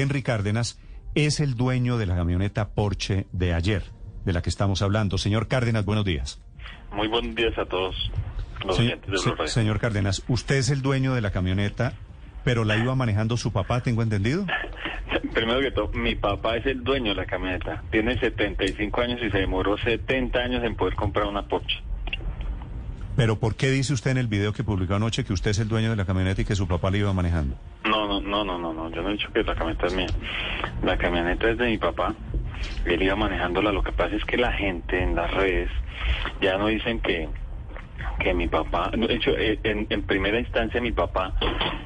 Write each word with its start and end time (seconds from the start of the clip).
Henry 0.00 0.22
Cárdenas 0.22 0.78
es 1.14 1.40
el 1.40 1.54
dueño 1.54 1.98
de 1.98 2.06
la 2.06 2.16
camioneta 2.16 2.70
Porsche 2.70 3.26
de 3.32 3.52
ayer, 3.52 3.84
de 4.24 4.32
la 4.32 4.40
que 4.40 4.48
estamos 4.48 4.80
hablando. 4.80 5.18
Señor 5.18 5.46
Cárdenas, 5.46 5.84
buenos 5.84 6.04
días. 6.04 6.40
Muy 6.92 7.06
buenos 7.08 7.34
días 7.34 7.56
a 7.58 7.66
todos 7.66 8.10
los 8.64 8.76
señor, 8.76 8.92
oyentes 8.94 9.24
de 9.24 9.36
los 9.36 9.52
señor 9.52 9.78
Cárdenas, 9.78 10.24
usted 10.28 10.56
es 10.56 10.70
el 10.70 10.80
dueño 10.82 11.14
de 11.14 11.20
la 11.20 11.30
camioneta, 11.30 11.94
pero 12.44 12.64
la 12.64 12.76
iba 12.78 12.94
manejando 12.94 13.36
su 13.36 13.52
papá, 13.52 13.82
tengo 13.82 14.02
entendido. 14.02 14.46
Primero 15.34 15.60
que 15.60 15.70
todo, 15.70 15.88
mi 15.92 16.14
papá 16.14 16.56
es 16.56 16.66
el 16.66 16.82
dueño 16.82 17.10
de 17.10 17.16
la 17.16 17.26
camioneta. 17.26 17.82
Tiene 17.90 18.18
75 18.18 19.00
años 19.00 19.20
y 19.22 19.30
se 19.30 19.38
demoró 19.38 19.76
70 19.76 20.38
años 20.38 20.64
en 20.64 20.76
poder 20.76 20.94
comprar 20.94 21.26
una 21.26 21.46
Porsche. 21.46 21.82
Pero 23.20 23.36
¿por 23.36 23.54
qué 23.54 23.70
dice 23.70 23.92
usted 23.92 24.12
en 24.12 24.16
el 24.16 24.28
video 24.28 24.54
que 24.54 24.64
publicó 24.64 24.94
anoche 24.94 25.24
que 25.24 25.34
usted 25.34 25.50
es 25.50 25.58
el 25.58 25.68
dueño 25.68 25.90
de 25.90 25.96
la 25.96 26.06
camioneta 26.06 26.40
y 26.40 26.46
que 26.46 26.54
su 26.54 26.66
papá 26.66 26.90
la 26.90 26.96
iba 26.96 27.12
manejando? 27.12 27.54
No, 27.84 28.08
no, 28.08 28.18
no, 28.18 28.44
no, 28.46 28.58
no, 28.58 28.72
no. 28.72 28.90
Yo 28.90 29.02
no 29.02 29.10
he 29.10 29.12
dicho 29.12 29.30
que 29.30 29.42
la 29.42 29.54
camioneta 29.54 29.88
es 29.88 29.94
mía. 29.94 30.06
La 30.82 30.96
camioneta 30.96 31.50
es 31.50 31.58
de 31.58 31.66
mi 31.66 31.76
papá. 31.76 32.14
Él 32.86 33.02
iba 33.02 33.14
manejándola. 33.16 33.72
Lo 33.72 33.82
que 33.82 33.92
pasa 33.92 34.16
es 34.16 34.24
que 34.24 34.38
la 34.38 34.54
gente 34.54 35.02
en 35.02 35.14
las 35.14 35.30
redes 35.34 35.68
ya 36.40 36.56
no 36.56 36.68
dicen 36.68 37.00
que 37.00 37.28
que 38.20 38.32
mi 38.32 38.48
papá, 38.48 38.90
de 38.90 39.14
hecho, 39.14 39.36
eh, 39.36 39.58
en, 39.64 39.86
en 39.90 40.02
primera 40.02 40.38
instancia 40.38 40.80
mi 40.80 40.92
papá, 40.92 41.34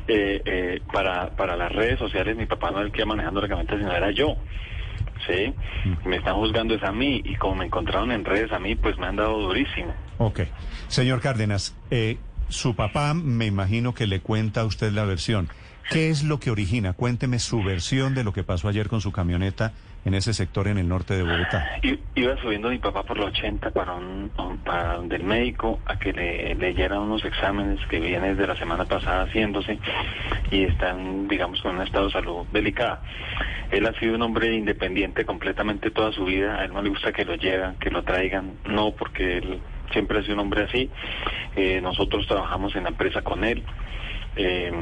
eh, 0.06 0.40
eh, 0.44 0.80
para, 0.92 1.30
para 1.30 1.56
las 1.56 1.72
redes 1.72 1.98
sociales, 1.98 2.36
mi 2.36 2.46
papá 2.46 2.70
no 2.70 2.78
era 2.78 2.86
el 2.86 2.92
que 2.92 3.00
iba 3.00 3.06
manejando 3.06 3.40
la 3.40 3.48
camioneta, 3.48 3.76
sino 3.76 3.90
era 3.92 4.12
yo. 4.12 4.36
¿Sí? 5.26 5.54
Me 6.04 6.16
están 6.16 6.34
juzgando 6.34 6.74
es 6.74 6.82
a 6.82 6.92
mí 6.92 7.22
y 7.24 7.36
como 7.36 7.56
me 7.56 7.66
encontraron 7.66 8.12
en 8.12 8.24
redes 8.24 8.52
a 8.52 8.58
mí, 8.58 8.74
pues 8.74 8.98
me 8.98 9.06
han 9.06 9.16
dado 9.16 9.38
durísimo. 9.40 9.94
Ok. 10.18 10.40
Señor 10.88 11.20
Cárdenas, 11.20 11.76
eh, 11.90 12.18
su 12.48 12.74
papá 12.74 13.14
me 13.14 13.46
imagino 13.46 13.94
que 13.94 14.06
le 14.06 14.20
cuenta 14.20 14.62
a 14.62 14.64
usted 14.64 14.92
la 14.92 15.04
versión. 15.04 15.48
¿Qué 15.90 16.10
es 16.10 16.24
lo 16.24 16.40
que 16.40 16.50
origina? 16.50 16.94
Cuénteme 16.94 17.38
su 17.38 17.62
versión 17.62 18.14
de 18.14 18.24
lo 18.24 18.32
que 18.32 18.42
pasó 18.42 18.68
ayer 18.68 18.88
con 18.88 19.00
su 19.00 19.12
camioneta 19.12 19.72
en 20.04 20.14
ese 20.14 20.34
sector 20.34 20.68
en 20.68 20.78
el 20.78 20.88
norte 20.88 21.14
de 21.14 21.22
Bogotá. 21.22 21.78
Iba 22.14 22.36
subiendo 22.40 22.70
mi 22.70 22.78
papá 22.78 23.02
por 23.02 23.18
la 23.18 23.26
80 23.26 23.70
para, 23.70 23.94
un, 23.94 24.30
para 24.64 24.94
donde 24.94 25.16
el 25.16 25.24
médico 25.24 25.80
a 25.86 25.98
que 25.98 26.12
le 26.12 26.54
leyeran 26.54 27.00
unos 27.00 27.24
exámenes 27.24 27.80
que 27.88 28.00
vienen 28.00 28.36
de 28.36 28.46
la 28.46 28.56
semana 28.56 28.84
pasada 28.84 29.24
haciéndose 29.24 29.78
y 30.50 30.64
están, 30.64 31.28
digamos, 31.28 31.60
con 31.62 31.76
un 31.76 31.82
estado 31.82 32.06
de 32.06 32.12
salud 32.12 32.46
delicado. 32.52 32.98
Él 33.74 33.86
ha 33.86 33.98
sido 33.98 34.14
un 34.14 34.22
hombre 34.22 34.54
independiente 34.54 35.24
completamente 35.24 35.90
toda 35.90 36.12
su 36.12 36.24
vida. 36.24 36.58
A 36.58 36.64
él 36.64 36.72
no 36.72 36.82
le 36.82 36.90
gusta 36.90 37.12
que 37.12 37.24
lo 37.24 37.34
lleven, 37.34 37.76
que 37.76 37.90
lo 37.90 38.02
traigan. 38.02 38.58
No, 38.66 38.92
porque 38.92 39.38
él 39.38 39.60
siempre 39.92 40.18
ha 40.18 40.22
sido 40.22 40.34
un 40.34 40.40
hombre 40.40 40.64
así. 40.64 40.90
Eh, 41.56 41.80
nosotros 41.80 42.26
trabajamos 42.26 42.74
en 42.76 42.84
la 42.84 42.90
empresa 42.90 43.22
con 43.22 43.44
él. 43.44 43.62
Eh, 44.36 44.72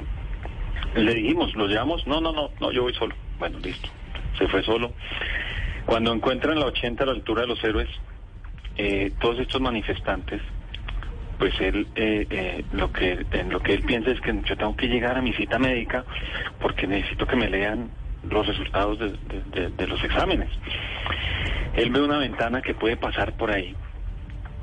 le 0.94 1.14
dijimos, 1.14 1.54
¿lo 1.54 1.66
llevamos? 1.66 2.06
No, 2.06 2.20
no, 2.20 2.32
no, 2.32 2.50
no, 2.60 2.70
yo 2.70 2.82
voy 2.82 2.94
solo. 2.94 3.14
Bueno, 3.38 3.58
listo. 3.60 3.88
Se 4.38 4.46
fue 4.48 4.62
solo. 4.62 4.92
Cuando 5.86 6.12
encuentran 6.12 6.58
la 6.58 6.66
80 6.66 7.02
a 7.02 7.06
la 7.06 7.12
altura 7.12 7.42
de 7.42 7.48
los 7.48 7.64
héroes, 7.64 7.88
eh, 8.76 9.12
todos 9.20 9.38
estos 9.40 9.60
manifestantes, 9.60 10.40
pues 11.38 11.60
él, 11.60 11.86
eh, 11.96 12.26
eh, 12.30 12.64
lo 12.72 12.92
que 12.92 13.26
en 13.32 13.50
lo 13.50 13.60
que 13.60 13.74
él 13.74 13.82
piensa 13.82 14.10
es 14.10 14.20
que 14.20 14.32
yo 14.44 14.56
tengo 14.56 14.76
que 14.76 14.86
llegar 14.86 15.18
a 15.18 15.22
mi 15.22 15.32
cita 15.32 15.58
médica 15.58 16.04
porque 16.60 16.86
necesito 16.86 17.26
que 17.26 17.36
me 17.36 17.50
lean 17.50 17.90
los 18.28 18.46
resultados 18.46 18.98
de, 18.98 19.86
los 19.86 20.02
exámenes. 20.04 20.48
Él 21.74 21.90
ve 21.90 22.02
una 22.02 22.18
ventana 22.18 22.60
que 22.62 22.74
puede 22.74 22.96
pasar 22.96 23.32
por 23.34 23.50
ahí, 23.50 23.74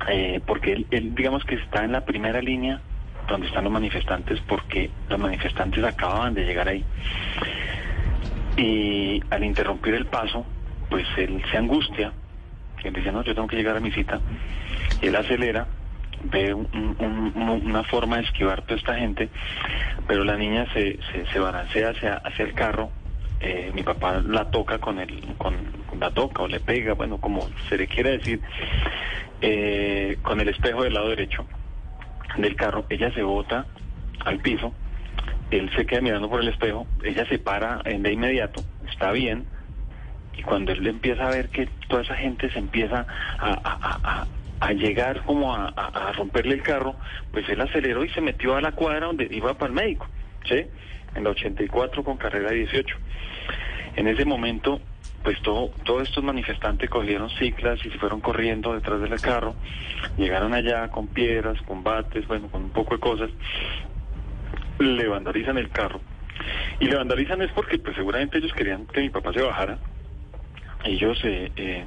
eh, 0.08 0.40
porque 0.46 0.72
él, 0.72 0.86
él, 0.90 1.14
digamos 1.14 1.44
que 1.44 1.56
está 1.56 1.84
en 1.84 1.92
la 1.92 2.04
primera 2.04 2.40
línea 2.40 2.80
donde 3.28 3.46
están 3.46 3.64
los 3.64 3.72
manifestantes 3.72 4.40
porque 4.48 4.90
los 5.08 5.18
manifestantes 5.18 5.84
acababan 5.84 6.34
de 6.34 6.44
llegar 6.44 6.68
ahí. 6.68 6.84
Y 8.56 9.22
al 9.30 9.44
interrumpir 9.44 9.94
el 9.94 10.06
paso, 10.06 10.46
pues 10.88 11.06
él 11.16 11.42
se 11.50 11.56
angustia, 11.56 12.12
él 12.82 12.92
dice, 12.92 13.12
no, 13.12 13.22
yo 13.24 13.34
tengo 13.34 13.46
que 13.48 13.56
llegar 13.56 13.76
a 13.76 13.80
mi 13.80 13.90
cita, 13.92 14.20
y 15.00 15.06
él 15.06 15.16
acelera, 15.16 15.66
ve 16.24 16.52
un- 16.52 16.68
un- 16.72 17.32
un- 17.34 17.66
una 17.66 17.84
forma 17.84 18.16
de 18.16 18.24
esquivar 18.24 18.62
toda 18.62 18.76
esta 18.76 18.96
gente, 18.96 19.28
pero 20.06 20.24
la 20.24 20.36
niña 20.36 20.66
se, 20.72 20.98
se, 21.12 21.26
se 21.32 21.38
balancea 21.38 21.90
hacia, 21.90 22.14
hacia 22.16 22.44
el 22.44 22.54
carro, 22.54 22.90
eh, 23.40 23.70
mi 23.74 23.82
papá 23.82 24.20
la 24.24 24.50
toca 24.50 24.78
con 24.78 24.98
el, 24.98 25.34
con, 25.38 25.56
la 25.98 26.10
toca 26.10 26.42
o 26.42 26.48
le 26.48 26.60
pega, 26.60 26.94
bueno, 26.94 27.18
como 27.18 27.48
se 27.68 27.76
le 27.78 27.86
quiere 27.88 28.18
decir, 28.18 28.40
eh, 29.40 30.18
con 30.22 30.40
el 30.40 30.48
espejo 30.48 30.82
del 30.84 30.94
lado 30.94 31.08
derecho 31.08 31.46
del 32.36 32.54
carro, 32.56 32.86
ella 32.90 33.10
se 33.12 33.22
bota 33.22 33.66
al 34.24 34.38
piso, 34.40 34.74
él 35.50 35.70
se 35.74 35.86
queda 35.86 36.00
mirando 36.00 36.28
por 36.28 36.40
el 36.40 36.48
espejo, 36.48 36.86
ella 37.02 37.26
se 37.26 37.38
para 37.38 37.78
de 37.78 38.12
inmediato, 38.12 38.62
está 38.88 39.10
bien, 39.12 39.46
y 40.36 40.42
cuando 40.42 40.72
él 40.72 40.86
empieza 40.86 41.26
a 41.26 41.30
ver 41.30 41.48
que 41.48 41.68
toda 41.88 42.02
esa 42.02 42.14
gente 42.14 42.50
se 42.50 42.58
empieza 42.58 43.06
a, 43.40 44.26
llegar 44.74 45.22
como 45.24 45.52
a- 45.54 45.66
a 45.68 46.12
romperle 46.12 46.54
el 46.54 46.62
carro, 46.62 46.94
pues 47.32 47.48
él 47.48 47.60
aceleró 47.60 48.04
y 48.04 48.08
se 48.10 48.20
metió 48.20 48.54
a 48.54 48.60
la 48.60 48.72
cuadra 48.72 49.06
donde 49.06 49.26
iba 49.30 49.54
para 49.54 49.68
el 49.70 49.72
médico, 49.74 50.06
¿sí? 50.44 50.66
En 51.14 51.24
la 51.24 51.30
84 51.30 52.04
con 52.04 52.16
carrera 52.16 52.50
18. 52.50 52.96
En 53.96 54.08
ese 54.08 54.24
momento, 54.24 54.80
pues 55.22 55.40
todo, 55.42 55.70
todos 55.84 56.08
estos 56.08 56.24
manifestantes 56.24 56.88
cogieron 56.88 57.28
ciclas 57.30 57.84
y 57.84 57.90
se 57.90 57.98
fueron 57.98 58.20
corriendo 58.20 58.72
detrás 58.72 59.00
del 59.00 59.20
carro, 59.20 59.54
llegaron 60.16 60.54
allá 60.54 60.88
con 60.88 61.08
piedras, 61.08 61.60
con 61.62 61.82
bates, 61.82 62.26
bueno, 62.26 62.48
con 62.48 62.64
un 62.64 62.70
poco 62.70 62.94
de 62.94 63.00
cosas, 63.00 63.30
le 64.78 65.08
vandalizan 65.08 65.58
el 65.58 65.70
carro. 65.70 66.00
Y 66.78 66.86
le 66.86 66.96
vandalizan 66.96 67.42
es 67.42 67.50
porque 67.52 67.78
pues 67.78 67.96
seguramente 67.96 68.38
ellos 68.38 68.52
querían 68.54 68.86
que 68.86 69.00
mi 69.00 69.10
papá 69.10 69.32
se 69.32 69.42
bajara. 69.42 69.78
Ellos 70.84 71.20
eh, 71.24 71.52
eh, 71.56 71.84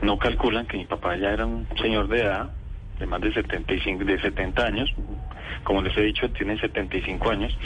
no 0.00 0.18
calculan 0.18 0.66
que 0.66 0.78
mi 0.78 0.86
papá 0.86 1.16
ya 1.16 1.30
era 1.30 1.44
un 1.44 1.66
señor 1.80 2.08
de 2.08 2.22
edad, 2.22 2.50
de 2.98 3.06
más 3.06 3.20
de 3.20 3.32
75, 3.32 4.04
de 4.04 4.20
70 4.20 4.64
años, 4.64 4.94
como 5.64 5.82
les 5.82 5.96
he 5.96 6.02
dicho, 6.02 6.30
tiene 6.30 6.58
75 6.58 7.30
años. 7.30 7.56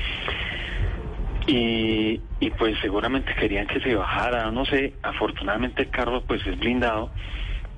Y, 1.47 2.21
y 2.41 2.50
pues 2.50 2.78
seguramente 2.81 3.34
querían 3.34 3.66
que 3.66 3.81
se 3.81 3.94
bajara, 3.94 4.50
no 4.50 4.65
sé, 4.65 4.94
afortunadamente 5.03 5.82
el 5.82 5.91
carro 5.91 6.22
pues 6.22 6.47
es 6.47 6.59
blindado, 6.59 7.10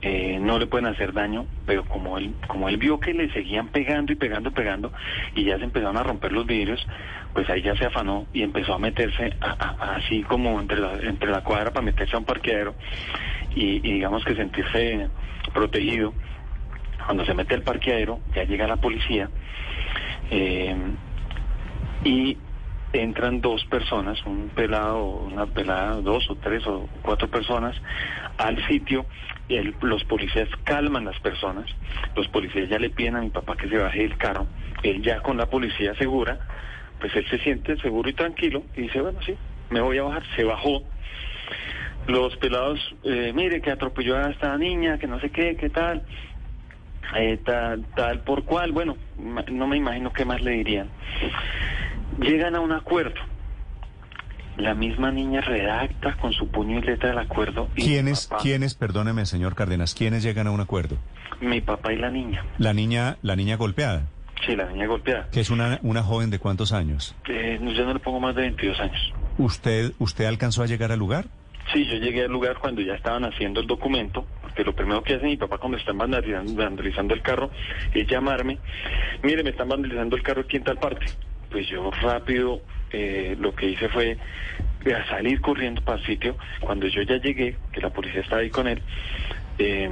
eh, 0.02 0.38
no 0.40 0.58
le 0.58 0.66
pueden 0.66 0.86
hacer 0.86 1.12
daño, 1.12 1.46
pero 1.66 1.84
como 1.84 2.16
él, 2.16 2.32
como 2.46 2.68
él 2.68 2.76
vio 2.76 3.00
que 3.00 3.12
le 3.12 3.32
seguían 3.32 3.68
pegando 3.68 4.12
y 4.12 4.14
pegando, 4.14 4.52
pegando, 4.52 4.92
y 5.34 5.44
ya 5.44 5.58
se 5.58 5.64
empezaron 5.64 5.96
a 5.96 6.04
romper 6.04 6.30
los 6.30 6.46
vidrios, 6.46 6.86
pues 7.32 7.50
ahí 7.50 7.62
ya 7.62 7.74
se 7.74 7.86
afanó 7.86 8.26
y 8.32 8.42
empezó 8.42 8.74
a 8.74 8.78
meterse 8.78 9.36
así 9.40 10.22
como 10.22 10.60
entre 10.60 10.78
la, 10.78 10.92
entre 11.02 11.30
la 11.30 11.42
cuadra 11.42 11.72
para 11.72 11.84
meterse 11.84 12.14
a 12.14 12.20
un 12.20 12.24
parqueadero 12.24 12.76
y, 13.54 13.76
y 13.78 13.94
digamos 13.94 14.24
que 14.24 14.36
sentirse 14.36 15.08
protegido. 15.52 16.14
Cuando 17.04 17.24
se 17.24 17.34
mete 17.34 17.54
al 17.54 17.62
parqueadero, 17.62 18.20
ya 18.34 18.44
llega 18.44 18.66
la 18.66 18.76
policía 18.76 19.28
eh, 20.30 20.76
y 22.04 22.36
entran 22.92 23.40
dos 23.40 23.64
personas, 23.66 24.24
un 24.26 24.48
pelado, 24.50 25.04
una 25.04 25.46
pelada, 25.46 26.00
dos 26.00 26.28
o 26.30 26.36
tres 26.36 26.66
o 26.66 26.88
cuatro 27.02 27.28
personas 27.28 27.76
al 28.38 28.64
sitio. 28.66 29.06
El- 29.48 29.76
los 29.82 30.02
policías 30.04 30.48
calman 30.64 31.04
las 31.04 31.18
personas. 31.20 31.66
Los 32.16 32.28
policías 32.28 32.68
ya 32.68 32.78
le 32.78 32.90
piden 32.90 33.16
a 33.16 33.20
mi 33.20 33.30
papá 33.30 33.56
que 33.56 33.68
se 33.68 33.76
baje 33.76 34.00
del 34.02 34.16
carro. 34.16 34.46
Él 34.82 35.02
ya 35.02 35.20
con 35.20 35.36
la 35.36 35.46
policía 35.46 35.94
segura, 35.94 36.38
pues 37.00 37.14
él 37.16 37.26
se 37.28 37.38
siente 37.38 37.76
seguro 37.78 38.08
y 38.08 38.14
tranquilo 38.14 38.64
y 38.74 38.82
dice, 38.82 39.00
bueno, 39.00 39.20
sí, 39.24 39.36
me 39.70 39.80
voy 39.80 39.98
a 39.98 40.02
bajar. 40.04 40.22
Se 40.34 40.44
bajó. 40.44 40.82
Los 42.08 42.36
pelados, 42.36 42.78
eh, 43.04 43.32
mire 43.34 43.60
que 43.60 43.70
atropelló 43.72 44.16
a 44.16 44.30
esta 44.30 44.56
niña, 44.56 44.96
que 44.98 45.06
no 45.08 45.18
sé 45.20 45.30
qué, 45.30 45.56
qué 45.56 45.70
tal. 45.70 46.04
Eh, 47.16 47.38
tal, 47.44 47.84
tal 47.94 48.22
por 48.22 48.44
cual, 48.44 48.72
bueno, 48.72 48.96
no 49.16 49.66
me 49.68 49.76
imagino 49.76 50.12
qué 50.12 50.24
más 50.24 50.40
le 50.40 50.52
dirían. 50.52 50.88
Llegan 52.20 52.54
a 52.54 52.60
un 52.60 52.72
acuerdo. 52.72 53.20
La 54.56 54.74
misma 54.74 55.10
niña 55.12 55.42
redacta 55.42 56.16
con 56.16 56.32
su 56.32 56.48
puño 56.48 56.78
y 56.78 56.82
letra 56.82 57.10
el 57.10 57.18
acuerdo. 57.18 57.68
y 57.76 57.82
¿Quiénes, 57.82 58.26
papá- 58.26 58.42
quiénes, 58.42 58.74
perdóneme, 58.74 59.26
señor 59.26 59.54
Cárdenas, 59.54 59.94
quiénes 59.94 60.22
llegan 60.22 60.46
a 60.46 60.50
un 60.50 60.60
acuerdo? 60.60 60.96
Mi 61.40 61.60
papá 61.60 61.92
y 61.92 61.96
la 61.98 62.10
niña. 62.10 62.42
La 62.58 62.72
niña, 62.72 63.18
la 63.22 63.36
niña 63.36 63.56
golpeada, 63.56 64.06
Sí, 64.46 64.56
la 64.56 64.66
niña 64.70 64.86
golpeada. 64.86 65.28
que 65.30 65.40
es 65.40 65.50
una, 65.50 65.78
una 65.82 66.02
joven 66.02 66.30
de 66.30 66.38
cuántos 66.38 66.72
años. 66.72 67.14
Eh, 67.28 67.58
yo 67.60 67.84
no 67.84 67.92
le 67.92 68.00
pongo 68.00 68.18
más 68.20 68.34
de 68.34 68.42
22 68.42 68.80
años. 68.80 69.12
¿Usted, 69.36 69.92
usted 69.98 70.24
alcanzó 70.24 70.62
a 70.62 70.66
llegar 70.66 70.90
al 70.92 70.98
lugar? 70.98 71.26
Sí, 71.74 71.84
yo 71.84 71.96
llegué 71.96 72.24
al 72.24 72.30
lugar 72.30 72.56
cuando 72.58 72.80
ya 72.80 72.94
estaban 72.94 73.24
haciendo 73.24 73.60
el 73.60 73.66
documento, 73.66 74.24
porque 74.40 74.64
lo 74.64 74.74
primero 74.74 75.02
que 75.02 75.14
hace 75.16 75.26
mi 75.26 75.36
papá 75.36 75.58
cuando 75.58 75.76
están 75.76 75.98
vandalizando, 75.98 76.54
vandalizando 76.54 77.12
el 77.12 77.20
carro 77.20 77.50
es 77.92 78.06
llamarme, 78.08 78.58
mire, 79.22 79.42
me 79.42 79.50
están 79.50 79.68
vandalizando 79.68 80.16
el 80.16 80.22
carro 80.22 80.42
aquí 80.42 80.56
en 80.56 80.64
tal 80.64 80.78
parte. 80.78 81.04
Pues 81.50 81.68
yo 81.68 81.90
rápido 81.90 82.62
eh, 82.90 83.36
lo 83.38 83.54
que 83.54 83.66
hice 83.66 83.88
fue 83.88 84.18
eh, 84.84 85.04
salir 85.08 85.40
corriendo 85.40 85.82
para 85.82 85.98
el 85.98 86.04
sitio. 86.04 86.36
Cuando 86.60 86.86
yo 86.86 87.02
ya 87.02 87.16
llegué, 87.16 87.56
que 87.72 87.80
la 87.80 87.90
policía 87.90 88.20
estaba 88.20 88.42
ahí 88.42 88.50
con 88.50 88.68
él, 88.68 88.82
eh, 89.58 89.90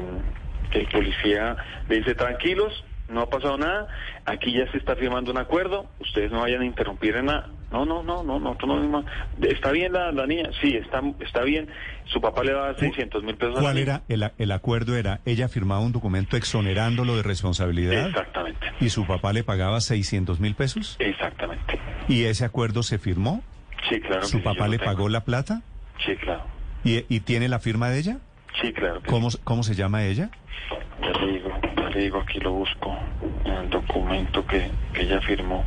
el 0.73 0.87
policía 0.89 1.57
le 1.89 1.97
dice, 1.97 2.15
tranquilos, 2.15 2.85
no 3.09 3.23
ha 3.23 3.31
pasado 3.31 3.59
nada, 3.59 3.87
aquí 4.25 4.53
ya 4.53 4.71
se 4.71 4.79
está 4.79 4.97
firmando 4.97 5.31
un 5.31 5.39
acuerdo, 5.39 5.91
ustedes 6.01 6.33
no 6.33 6.41
vayan 6.41 6.63
a 6.63 6.67
interrumpir 6.67 7.17
en 7.17 7.27
nada, 7.27 7.49
No, 7.83 8.03
no, 8.03 8.23
no, 8.23 8.39
no, 8.39 8.55
no. 8.65 9.05
¿Está 9.43 9.73
bien 9.73 9.93
la, 9.93 10.13
la 10.13 10.27
niña? 10.27 10.51
Sí, 10.63 10.77
está, 10.77 11.03
está 11.21 11.43
bien. 11.43 11.69
Su 12.05 12.21
papá 12.21 12.45
le 12.45 12.53
va 12.53 12.63
a 12.63 12.67
dar 12.67 12.79
600 12.79 13.25
mil 13.25 13.37
pesos. 13.37 13.59
¿Cuál 13.61 13.79
era 13.79 14.03
el, 14.09 14.31
el 14.39 14.53
acuerdo? 14.53 14.97
Era, 14.97 15.21
ella 15.25 15.49
firmaba 15.49 15.81
un 15.81 15.93
documento 15.93 16.37
exonerándolo 16.37 17.17
de 17.17 17.23
responsabilidad 17.23 18.09
Exactamente, 18.09 18.67
y 18.81 18.91
su 18.91 19.07
papá 19.07 19.33
le 19.33 19.43
pagaba 19.45 19.81
600 19.81 20.41
mil 20.41 20.55
pesos. 20.55 20.97
exactamente. 21.01 21.79
¿Y 22.09 22.25
ese 22.25 22.45
acuerdo 22.45 22.83
se 22.83 22.99
firmó? 22.99 23.43
Sí, 23.89 24.01
claro. 24.01 24.23
¿Su 24.25 24.43
papá 24.43 24.69
le 24.69 24.79
tengo. 24.79 24.91
pagó 24.93 25.09
la 25.09 25.25
plata? 25.25 25.63
Sí, 26.07 26.15
claro. 26.17 26.45
¿Y, 26.85 27.05
y 27.09 27.21
tiene 27.21 27.49
la 27.49 27.59
firma 27.59 27.89
de 27.91 27.99
ella? 27.99 28.19
Sí, 28.63 28.73
claro. 28.73 29.01
que 29.03 29.09
¿Cómo, 29.11 29.29
¿Cómo 29.43 29.63
se 29.63 29.75
llama 29.75 30.05
ella? 30.05 30.31
Ya 31.03 31.11
le 31.21 31.33
digo, 31.33 31.51
ya 31.77 31.89
le 31.91 32.01
digo, 32.01 32.21
aquí 32.21 32.39
lo 32.41 32.53
busco. 32.53 32.97
en 33.45 33.53
El 33.53 33.71
documento 33.71 34.47
que, 34.47 34.71
que 34.93 35.03
ella 35.03 35.21
firmó. 35.23 35.65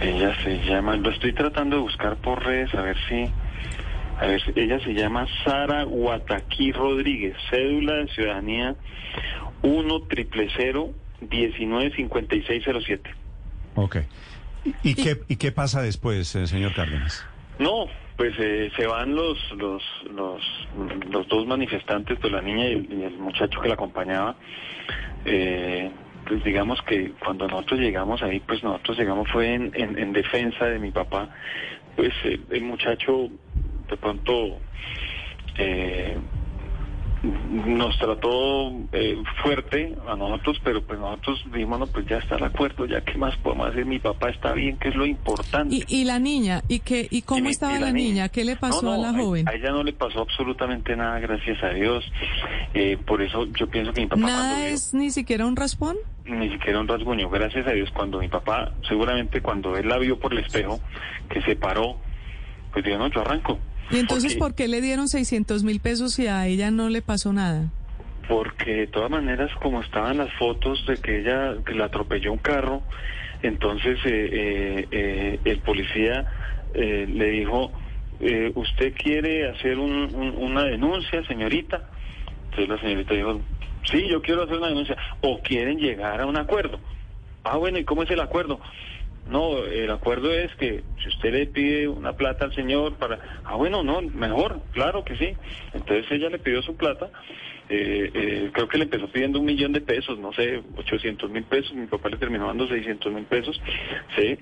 Ella 0.00 0.34
se 0.42 0.58
llama, 0.64 0.96
lo 0.96 1.10
estoy 1.10 1.32
tratando 1.32 1.76
de 1.76 1.82
buscar 1.82 2.16
por 2.16 2.44
redes, 2.44 2.74
a 2.74 2.82
ver 2.82 2.96
si, 3.08 3.26
a 4.18 4.26
ver, 4.26 4.40
si- 4.42 4.52
ella 4.58 4.80
se 4.80 4.94
llama 4.94 5.26
Sara 5.44 5.82
Guataquí 5.84 6.72
Rodríguez, 6.72 7.36
cédula 7.50 7.94
de 7.96 8.08
ciudadanía 8.08 8.76
1 9.62 10.00
triple 10.08 10.48
19 11.20 11.92
5607. 11.96 13.10
Ok. 13.74 13.96
¿Y, 14.64 14.90
y 14.90 14.94
qué, 14.94 15.18
¿Y 15.28 15.36
qué 15.36 15.52
pasa 15.52 15.82
después, 15.82 16.34
eh, 16.34 16.46
señor 16.46 16.72
Cárdenas? 16.74 17.26
No, 17.58 17.86
pues 18.16 18.34
eh, 18.38 18.70
se 18.76 18.86
van 18.86 19.14
los, 19.14 19.38
los, 19.56 19.82
los, 20.14 20.42
los 21.10 21.28
dos 21.28 21.46
manifestantes, 21.46 22.18
pues 22.20 22.32
la 22.32 22.40
niña 22.40 22.68
y 22.68 22.72
el, 22.72 22.92
y 22.92 23.02
el 23.04 23.18
muchacho 23.18 23.60
que 23.60 23.68
la 23.68 23.74
acompañaba. 23.74 24.36
Eh, 25.26 25.90
pues 26.30 26.44
digamos 26.44 26.80
que 26.82 27.10
cuando 27.24 27.48
nosotros 27.48 27.80
llegamos 27.80 28.22
ahí, 28.22 28.38
pues 28.38 28.62
nosotros 28.62 28.96
llegamos 28.96 29.28
fue 29.32 29.52
en, 29.52 29.72
en, 29.74 29.98
en 29.98 30.12
defensa 30.12 30.64
de 30.66 30.78
mi 30.78 30.92
papá. 30.92 31.28
Pues 31.96 32.12
eh, 32.22 32.38
el 32.50 32.62
muchacho 32.62 33.28
de 33.88 33.96
pronto 33.96 34.60
eh, 35.58 36.16
nos 37.22 37.98
trató 37.98 38.70
eh, 38.92 39.16
fuerte 39.42 39.94
a 40.08 40.16
nosotros, 40.16 40.58
pero 40.64 40.82
pues 40.82 40.98
nosotros 40.98 41.42
dijimos, 41.52 41.78
no, 41.80 41.86
pues 41.86 42.06
ya 42.06 42.16
está 42.18 42.36
el 42.36 42.44
acuerdo, 42.44 42.86
ya 42.86 43.02
qué 43.02 43.18
más 43.18 43.36
podemos 43.38 43.68
hacer, 43.68 43.84
mi 43.84 43.98
papá 43.98 44.30
está 44.30 44.52
bien, 44.52 44.78
que 44.78 44.88
es 44.88 44.94
lo 44.94 45.04
importante. 45.04 45.74
¿Y, 45.74 45.84
y 45.86 46.04
la 46.04 46.18
niña? 46.18 46.62
¿Y, 46.68 46.80
qué, 46.80 47.06
y 47.10 47.22
cómo 47.22 47.48
Y 47.48 47.52
estaba 47.52 47.76
y 47.76 47.80
la, 47.80 47.92
niña? 47.92 48.28
¿Qué 48.30 48.44
le 48.44 48.56
pasó 48.56 48.82
No, 48.82 48.96
no, 48.96 49.04
a 49.08 49.12
la 49.12 49.18
joven? 49.18 49.48
A, 49.48 49.52
ella 49.52 49.70
no 49.70 49.82
le 49.82 49.92
pasó 49.92 50.20
absolutamente 50.22 50.96
nada, 50.96 51.18
gracias 51.20 51.62
a 51.62 51.68
Dios. 51.70 52.04
Eh, 52.74 52.96
por 53.06 53.20
eso 53.20 53.46
yo 53.58 53.68
pienso 53.68 53.92
que 53.92 54.00
mi 54.02 54.06
papá 54.06 54.22
¿Nada 54.22 54.58
vio- 54.60 54.68
es 54.74 54.94
ni 54.94 55.10
siquiera 55.10 55.44
un 55.46 55.56
raspón? 55.56 55.96
ni 56.24 56.48
siquiera 56.50 56.78
un 56.78 56.86
rasguño, 56.86 57.28
gracias 57.28 57.66
a 57.66 57.72
Dios, 57.72 57.90
cuando 57.90 58.20
mi 58.20 58.28
papá, 58.28 58.72
seguramente 58.88 59.40
cuando 59.40 59.76
él 59.76 59.88
la 59.88 59.98
vio 59.98 60.18
por 60.20 60.32
el 60.32 60.38
espejo, 60.44 60.78
que 61.28 61.42
se 61.42 61.56
paró, 61.56 61.96
pues 62.72 62.84
dijo, 62.84 62.98
no, 62.98 63.08
yo 63.08 63.20
arranco. 63.22 63.58
¿Y 63.90 63.98
entonces 63.98 64.34
Porque- 64.34 64.38
por 64.38 64.54
qué 64.54 64.68
le 64.68 64.80
dieron 64.80 65.08
600 65.08 65.64
mil 65.64 65.80
pesos 65.80 66.18
y 66.18 66.26
a 66.26 66.46
ella 66.46 66.70
no 66.70 66.88
le 66.88 67.02
pasó 67.02 67.32
nada? 67.32 67.70
Porque 68.28 68.72
de 68.72 68.86
todas 68.86 69.10
maneras, 69.10 69.50
como 69.60 69.80
estaban 69.82 70.18
las 70.18 70.32
fotos 70.34 70.84
de 70.86 70.96
que 70.98 71.20
ella 71.20 71.54
que 71.66 71.74
la 71.74 71.86
atropelló 71.86 72.32
un 72.32 72.38
carro, 72.38 72.82
entonces 73.42 73.98
eh, 74.04 74.28
eh, 74.32 74.88
eh, 74.90 75.40
el 75.44 75.58
policía 75.60 76.26
eh, 76.74 77.06
le 77.08 77.30
dijo, 77.30 77.72
eh, 78.20 78.52
¿usted 78.54 78.94
quiere 78.94 79.48
hacer 79.50 79.78
un- 79.78 80.14
un- 80.14 80.36
una 80.36 80.62
denuncia, 80.64 81.24
señorita? 81.26 81.82
Entonces 82.50 82.68
la 82.68 82.78
señorita 82.80 83.14
dijo, 83.14 83.40
sí, 83.90 84.06
yo 84.08 84.22
quiero 84.22 84.44
hacer 84.44 84.58
una 84.58 84.68
denuncia. 84.68 84.96
¿O 85.22 85.40
quieren 85.42 85.78
llegar 85.78 86.20
a 86.20 86.26
un 86.26 86.36
acuerdo? 86.36 86.78
Ah, 87.42 87.56
bueno, 87.56 87.78
¿y 87.78 87.84
cómo 87.84 88.04
es 88.04 88.10
el 88.10 88.20
acuerdo? 88.20 88.60
No, 89.30 89.58
el 89.64 89.90
acuerdo 89.92 90.32
es 90.32 90.52
que 90.56 90.82
si 91.02 91.08
usted 91.08 91.32
le 91.32 91.46
pide 91.46 91.86
una 91.86 92.14
plata 92.14 92.44
al 92.44 92.54
señor 92.54 92.96
para... 92.96 93.18
Ah, 93.44 93.54
bueno, 93.54 93.84
no, 93.84 94.02
mejor, 94.02 94.60
claro 94.72 95.04
que 95.04 95.16
sí. 95.16 95.36
Entonces 95.72 96.10
ella 96.10 96.28
le 96.28 96.40
pidió 96.40 96.60
su 96.62 96.76
plata. 96.76 97.08
eh, 97.68 98.10
eh, 98.12 98.50
creo 98.52 98.68
que 98.68 98.78
le 98.78 98.84
empezó 98.84 99.06
pidiendo 99.06 99.38
un 99.38 99.46
millón 99.46 99.72
de 99.72 99.80
pesos, 99.80 100.18
no 100.18 100.32
sé, 100.32 100.60
800 100.76 101.30
mil 101.30 101.44
pesos. 101.44 101.72
Mi 101.74 101.86
papá 101.86 102.08
le 102.08 102.16
terminó 102.16 102.48
dando 102.48 102.66
600 102.66 103.12
mil 103.12 103.24
pesos. 103.24 103.60
Sí. 104.16 104.36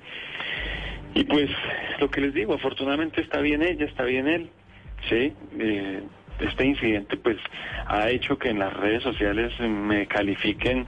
Y 1.15 1.25
pues, 1.25 1.51
lo 2.01 2.11
que 2.11 2.23
les 2.23 2.33
digo, 2.33 2.55
afortunadamente 2.55 3.21
está 3.21 3.41
bien 3.41 3.63
ella, 3.63 3.85
está 3.85 4.05
bien 4.05 4.27
él. 4.27 4.49
Sí. 5.11 5.35
Eh, 5.59 6.03
este 6.41 6.67
incidente 6.67 7.17
pues 7.17 7.37
ha 7.87 8.09
hecho 8.11 8.39
que 8.39 8.51
en 8.51 8.59
las 8.59 8.73
redes 8.73 9.03
sociales 9.03 9.53
me 9.61 10.07
califiquen 10.07 10.87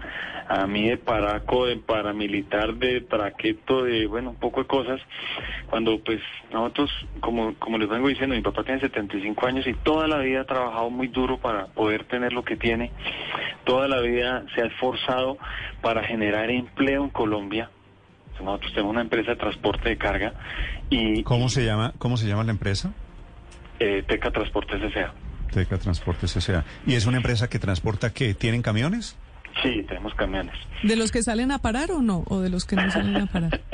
a 0.48 0.66
mí 0.66 0.88
de 0.88 0.96
paraco, 0.96 1.66
de 1.66 1.76
paramilitar, 1.76 2.74
de 2.74 3.00
traqueto, 3.02 3.84
de 3.84 4.06
bueno, 4.06 4.30
un 4.30 4.36
poco 4.36 4.60
de 4.62 4.66
cosas, 4.66 5.00
cuando 5.68 6.00
pues 6.00 6.20
nosotros, 6.52 6.90
como, 7.20 7.54
como 7.54 7.78
les 7.78 7.88
vengo 7.88 8.08
diciendo, 8.08 8.34
mi 8.34 8.42
papá 8.42 8.64
tiene 8.64 8.80
75 8.80 9.46
años 9.46 9.66
y 9.66 9.74
toda 9.74 10.08
la 10.08 10.18
vida 10.18 10.40
ha 10.40 10.44
trabajado 10.46 10.90
muy 10.90 11.06
duro 11.08 11.38
para 11.38 11.66
poder 11.66 12.04
tener 12.04 12.32
lo 12.32 12.42
que 12.44 12.56
tiene, 12.56 12.90
toda 13.64 13.86
la 13.86 14.00
vida 14.00 14.44
se 14.54 14.62
ha 14.62 14.66
esforzado 14.66 15.38
para 15.82 16.02
generar 16.02 16.50
empleo 16.50 17.04
en 17.04 17.10
Colombia. 17.10 17.70
Nosotros 18.42 18.72
tenemos 18.72 18.92
una 18.92 19.02
empresa 19.02 19.32
de 19.32 19.36
transporte 19.36 19.90
de 19.90 19.98
carga 19.98 20.32
y 20.88 21.22
¿Cómo 21.24 21.48
se 21.50 21.64
llama, 21.64 21.92
cómo 21.98 22.16
se 22.16 22.26
llama 22.26 22.42
la 22.42 22.52
empresa? 22.52 22.92
eh, 23.78 24.02
Teca 24.06 24.30
Transportes 24.30 24.82
S.A. 24.82 25.12
Teca 25.50 25.78
Transportes 25.78 26.36
S.A. 26.36 26.64
¿Y 26.86 26.94
es 26.94 27.06
una 27.06 27.16
empresa 27.18 27.48
que 27.48 27.58
transporta 27.58 28.12
qué? 28.12 28.34
¿Tienen 28.34 28.62
camiones? 28.62 29.16
Sí, 29.62 29.84
tenemos 29.88 30.14
camiones. 30.14 30.54
¿De 30.82 30.94
los 30.96 31.10
que 31.10 31.22
salen 31.22 31.50
a 31.50 31.58
parar 31.58 31.90
o 31.90 32.00
no? 32.00 32.22
¿O 32.28 32.40
de 32.40 32.50
los 32.50 32.64
que 32.64 32.76
no 32.76 32.90
salen 32.90 33.16
a 33.16 33.26
parar? 33.26 33.60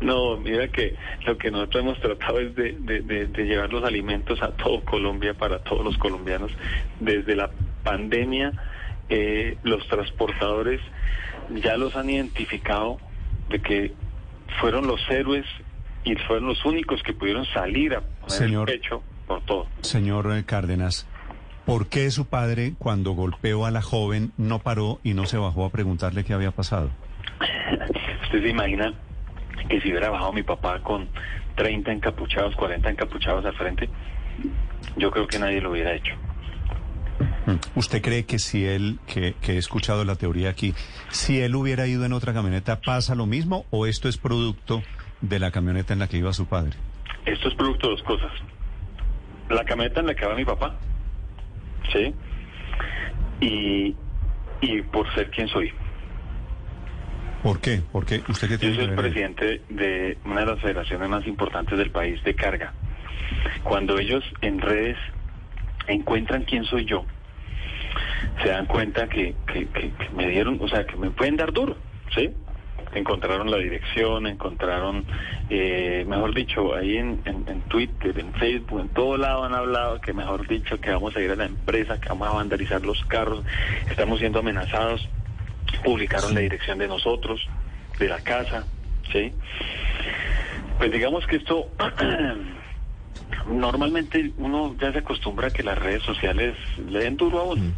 No, 0.00 0.36
mira 0.36 0.66
que 0.68 0.96
lo 1.26 1.38
que 1.38 1.50
nosotros 1.50 1.82
hemos 1.84 2.00
tratado 2.00 2.40
es 2.40 2.54
de, 2.56 2.72
de- 2.80 3.00
de- 3.02 3.26
de 3.26 3.44
llevar 3.44 3.72
los 3.72 3.84
alimentos 3.84 4.42
a 4.42 4.50
todo 4.50 4.80
Colombia, 4.84 5.34
para 5.34 5.60
todos 5.60 5.84
los 5.84 5.96
colombianos. 5.98 6.50
Desde 6.98 7.36
la 7.36 7.50
pandemia, 7.84 8.52
eh, 9.08 9.56
los 9.62 9.86
transportadores 9.88 10.80
ya 11.62 11.76
los 11.76 11.94
han 11.96 12.10
identificado 12.10 12.98
de 13.48 13.60
que 13.60 13.92
fueron 14.60 14.86
los 14.88 15.00
héroes 15.08 15.46
y 16.04 16.16
fueron 16.16 16.48
los 16.48 16.64
únicos 16.64 17.00
que 17.04 17.12
pudieron 17.12 17.44
salir 17.46 17.94
a 17.94 18.00
poner 18.00 18.30
Señor. 18.38 18.70
el 18.70 18.80
pecho 18.80 19.02
por 19.32 19.42
todo. 19.44 19.66
Señor 19.80 20.30
eh, 20.36 20.44
Cárdenas, 20.44 21.06
¿por 21.64 21.88
qué 21.88 22.10
su 22.10 22.26
padre, 22.26 22.74
cuando 22.78 23.12
golpeó 23.12 23.64
a 23.64 23.70
la 23.70 23.82
joven, 23.82 24.32
no 24.36 24.58
paró 24.58 25.00
y 25.02 25.14
no 25.14 25.26
se 25.26 25.38
bajó 25.38 25.64
a 25.64 25.70
preguntarle 25.70 26.24
qué 26.24 26.34
había 26.34 26.50
pasado? 26.50 26.90
¿Usted 28.24 28.42
se 28.42 28.48
imagina 28.48 28.92
que 29.68 29.80
si 29.80 29.90
hubiera 29.90 30.10
bajado 30.10 30.32
mi 30.32 30.42
papá 30.42 30.80
con 30.82 31.08
30 31.56 31.92
encapuchados, 31.92 32.54
40 32.56 32.90
encapuchados 32.90 33.44
al 33.44 33.54
frente, 33.54 33.88
yo 34.96 35.10
creo 35.10 35.26
que 35.26 35.38
nadie 35.38 35.60
lo 35.60 35.70
hubiera 35.70 35.94
hecho. 35.94 36.14
Mm. 37.46 37.78
¿Usted 37.78 38.02
cree 38.02 38.24
que 38.24 38.38
si 38.38 38.66
él, 38.66 38.98
que, 39.06 39.34
que 39.40 39.54
he 39.54 39.58
escuchado 39.58 40.04
la 40.04 40.16
teoría 40.16 40.50
aquí, 40.50 40.74
si 41.10 41.40
él 41.40 41.54
hubiera 41.54 41.86
ido 41.86 42.04
en 42.04 42.12
otra 42.12 42.32
camioneta, 42.32 42.80
pasa 42.80 43.14
lo 43.14 43.26
mismo 43.26 43.64
o 43.70 43.86
esto 43.86 44.08
es 44.08 44.16
producto 44.16 44.82
de 45.20 45.38
la 45.38 45.50
camioneta 45.50 45.92
en 45.92 46.00
la 46.00 46.08
que 46.08 46.18
iba 46.18 46.32
su 46.32 46.46
padre? 46.46 46.72
Esto 47.26 47.48
es 47.48 47.54
producto 47.54 47.88
de 47.88 47.94
dos 47.94 48.02
cosas. 48.02 48.32
La 49.52 49.64
camioneta 49.64 50.00
en 50.00 50.06
la 50.06 50.14
que 50.14 50.26
va 50.26 50.34
mi 50.34 50.44
papá, 50.44 50.74
¿sí? 51.92 52.14
Y, 53.40 53.96
y 54.60 54.82
por 54.82 55.12
ser 55.14 55.30
quien 55.30 55.48
soy. 55.48 55.72
¿Por 57.42 57.60
qué? 57.60 57.82
¿Por 57.90 58.06
qué? 58.06 58.22
¿Usted 58.28 58.48
Yo 58.50 58.58
tiene 58.58 58.74
soy 58.76 58.84
que 58.84 58.90
el 58.90 58.96
presidente 58.96 59.62
de 59.68 60.18
una 60.24 60.40
de 60.40 60.46
las 60.46 60.60
federaciones 60.60 61.08
más 61.08 61.26
importantes 61.26 61.76
del 61.76 61.90
país 61.90 62.22
de 62.24 62.34
carga. 62.34 62.72
Cuando 63.64 63.98
ellos 63.98 64.24
en 64.40 64.60
redes 64.60 64.96
encuentran 65.88 66.44
quién 66.44 66.64
soy 66.64 66.84
yo, 66.84 67.04
se 68.42 68.48
dan 68.50 68.66
cuenta 68.66 69.08
que, 69.08 69.34
que, 69.52 69.66
que- 69.68 69.90
que 69.92 70.08
me 70.14 70.28
dieron, 70.28 70.58
o 70.62 70.68
sea, 70.68 70.86
que 70.86 70.96
me 70.96 71.10
pueden 71.10 71.36
dar 71.36 71.52
duro, 71.52 71.76
¿sí? 72.14 72.34
Encontraron 72.94 73.50
la 73.50 73.56
dirección, 73.56 74.26
encontraron, 74.26 75.04
eh, 75.48 76.04
mejor 76.06 76.34
dicho, 76.34 76.74
ahí 76.74 76.98
en, 76.98 77.20
en, 77.24 77.44
en 77.48 77.60
Twitter, 77.62 78.18
en 78.18 78.32
Facebook, 78.34 78.80
en 78.80 78.88
todo 78.88 79.16
lado 79.16 79.44
han 79.44 79.54
hablado 79.54 80.00
que, 80.00 80.12
mejor 80.12 80.46
dicho, 80.46 80.78
que 80.80 80.90
vamos 80.90 81.16
a 81.16 81.20
ir 81.20 81.30
a 81.30 81.36
la 81.36 81.46
empresa, 81.46 82.00
que 82.00 82.08
vamos 82.08 82.28
a 82.28 82.32
vandalizar 82.32 82.82
los 82.82 83.02
carros, 83.06 83.44
estamos 83.90 84.18
siendo 84.18 84.40
amenazados, 84.40 85.08
publicaron 85.84 86.34
la 86.34 86.40
dirección 86.40 86.78
de 86.78 86.88
nosotros, 86.88 87.40
de 87.98 88.08
la 88.08 88.20
casa, 88.20 88.66
¿sí? 89.10 89.32
Pues 90.78 90.92
digamos 90.92 91.26
que 91.26 91.36
esto 91.36 91.68
normalmente 93.48 94.32
uno 94.38 94.76
ya 94.80 94.92
se 94.92 94.98
acostumbra 94.98 95.48
a 95.48 95.50
que 95.50 95.62
las 95.62 95.78
redes 95.78 96.02
sociales 96.02 96.56
le 96.88 97.00
den 97.00 97.16
duro 97.16 97.40
a 97.40 97.44
uno. 97.44 97.72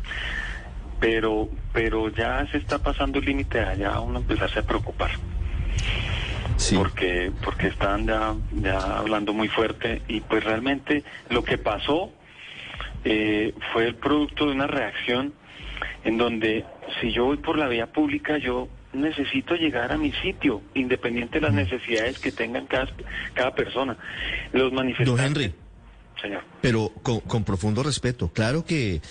Pero, 1.01 1.49
pero 1.73 2.09
ya 2.09 2.47
se 2.51 2.59
está 2.59 2.79
pasando 2.79 3.19
el 3.19 3.25
límite 3.25 3.61
allá 3.61 4.01
uno 4.01 4.21
empezarse 4.21 4.61
a 4.61 4.63
preocupar. 4.63 5.11
Sí. 6.57 6.77
Porque, 6.77 7.33
porque 7.43 7.69
están 7.69 8.07
ya, 8.07 8.35
ya 8.53 8.99
hablando 8.99 9.33
muy 9.33 9.49
fuerte 9.49 10.03
y 10.09 10.21
pues 10.21 10.45
realmente 10.45 11.03
lo 11.31 11.43
que 11.43 11.59
pasó 11.59 12.13
eh, 13.05 13.53
fue 13.73 13.87
el 13.87 13.97
producto 13.97 14.47
de 14.47 14.53
una 14.53 14.67
reacción 14.67 15.35
en 16.05 16.17
donde 16.17 16.65
si 17.01 17.13
yo 17.13 17.25
voy 17.25 17.39
por 17.39 17.59
la 17.59 17.67
vía 17.69 17.87
pública 17.87 18.39
yo 18.39 18.69
necesito 18.95 19.57
llegar 19.57 19.93
a 19.93 19.99
mi 19.99 20.13
sitio, 20.13 20.63
independiente 20.75 21.41
de 21.41 21.47
las 21.47 21.53
necesidades 21.53 22.19
que 22.19 22.33
tengan 22.33 22.67
cada, 22.67 22.89
cada 23.35 23.55
persona. 23.55 23.97
Los 24.53 24.73
manifestantes... 24.73 25.17
Don 25.17 25.25
Henry. 25.25 25.55
Señor. 26.21 26.43
Pero 26.61 26.93
con, 27.03 27.21
con 27.21 27.45
profundo 27.45 27.83
respeto, 27.83 28.31
claro 28.33 28.65
que 28.65 29.03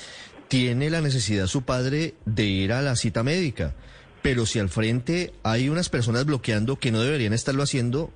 tiene 0.54 0.92
la 0.92 1.02
necesidad 1.02 1.48
su 1.48 1.64
padre 1.64 2.14
de 2.26 2.44
ir 2.44 2.74
a 2.74 2.84
la 2.84 2.96
cita 2.96 3.24
médica, 3.24 3.74
pero 4.22 4.46
si 4.46 4.60
al 4.60 4.70
frente 4.70 5.34
hay 5.42 5.68
unas 5.68 5.90
personas 5.90 6.28
bloqueando 6.28 6.76
que 6.76 6.92
no 6.92 7.02
deberían 7.02 7.34
estarlo 7.34 7.64
haciendo, 7.64 8.12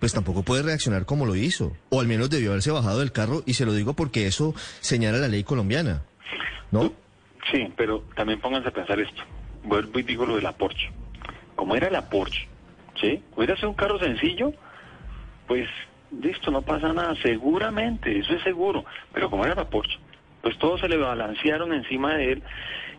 pues 0.00 0.14
tampoco 0.14 0.42
puede 0.42 0.62
reaccionar 0.62 1.04
como 1.04 1.26
lo 1.26 1.36
hizo, 1.36 1.76
o 1.90 2.00
al 2.00 2.06
menos 2.06 2.30
debió 2.30 2.48
haberse 2.48 2.70
bajado 2.70 3.00
del 3.00 3.12
carro, 3.12 3.42
y 3.44 3.52
se 3.52 3.66
lo 3.66 3.74
digo 3.74 3.92
porque 3.92 4.26
eso 4.26 4.54
señala 4.80 5.18
la 5.18 5.28
ley 5.28 5.44
colombiana, 5.44 6.00
¿no? 6.70 6.94
Sí, 7.50 7.70
pero 7.76 8.02
también 8.16 8.40
pónganse 8.40 8.70
a 8.70 8.72
pensar 8.72 8.98
esto. 8.98 9.22
Vuelvo 9.62 9.98
y 9.98 10.02
digo 10.02 10.24
lo 10.24 10.36
de 10.36 10.42
la 10.42 10.56
Porsche. 10.56 10.90
Como 11.56 11.76
era 11.76 11.90
la 11.90 12.08
Porsche, 12.08 12.48
¿sí? 12.98 13.22
Hubiera 13.36 13.54
sido 13.56 13.68
un 13.68 13.76
carro 13.76 13.98
sencillo, 13.98 14.54
pues 15.46 15.68
listo, 16.22 16.50
no 16.50 16.62
pasa 16.62 16.90
nada, 16.94 17.14
seguramente, 17.22 18.18
eso 18.18 18.32
es 18.32 18.42
seguro. 18.44 18.86
Pero 19.12 19.28
como 19.28 19.44
era 19.44 19.54
la 19.54 19.68
Porsche, 19.68 19.98
pues 20.42 20.58
todos 20.58 20.80
se 20.80 20.88
le 20.88 20.96
balancearon 20.96 21.72
encima 21.72 22.14
de 22.14 22.32
él 22.32 22.42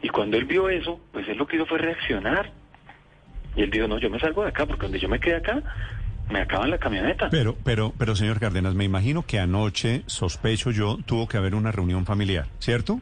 y 0.01 0.09
cuando 0.09 0.37
él 0.37 0.45
vio 0.45 0.69
eso, 0.69 0.99
pues 1.11 1.27
él 1.29 1.37
lo 1.37 1.47
que 1.47 1.55
hizo 1.55 1.65
fue 1.65 1.77
reaccionar. 1.77 2.51
Y 3.55 3.61
él 3.61 3.69
dijo, 3.69 3.87
no, 3.87 3.99
yo 3.99 4.09
me 4.09 4.19
salgo 4.19 4.43
de 4.43 4.49
acá 4.49 4.65
porque 4.65 4.83
donde 4.83 4.99
yo 4.99 5.07
me 5.07 5.19
quede 5.19 5.37
acá, 5.37 5.61
me 6.29 6.41
acaban 6.41 6.69
la 6.69 6.77
camioneta. 6.77 7.29
Pero, 7.29 7.55
pero, 7.63 7.93
pero, 7.97 8.15
señor 8.15 8.39
Cárdenas, 8.39 8.75
me 8.75 8.83
imagino 8.83 9.25
que 9.25 9.39
anoche, 9.39 10.03
sospecho 10.07 10.71
yo, 10.71 10.97
tuvo 11.05 11.27
que 11.27 11.37
haber 11.37 11.55
una 11.55 11.71
reunión 11.71 12.05
familiar, 12.05 12.47
¿cierto? 12.59 12.99